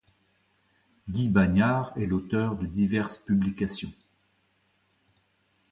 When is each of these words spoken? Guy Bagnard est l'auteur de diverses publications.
Guy 1.09 1.29
Bagnard 1.29 1.93
est 1.95 2.07
l'auteur 2.07 2.55
de 2.55 2.65
diverses 2.65 3.19
publications. 3.19 3.93